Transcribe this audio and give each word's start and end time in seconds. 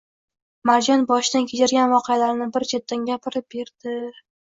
Marjon 0.69 1.03
boshidan 1.11 1.45
kechirgan 1.53 1.93
voqealarni 1.99 2.51
bir 2.59 2.69
chetdan 2.75 3.09
gapirib 3.15 3.51
berdi 3.59 3.99